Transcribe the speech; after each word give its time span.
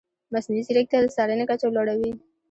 مصنوعي 0.33 0.63
ځیرکتیا 0.67 0.99
د 1.01 1.07
څارنې 1.15 1.45
کچه 1.49 1.67
لوړه 1.75 1.93
وي. 1.99 2.11